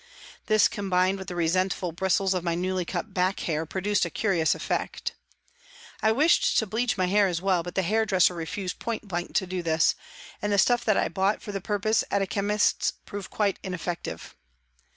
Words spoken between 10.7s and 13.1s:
that I bought for the purpose at a chemist's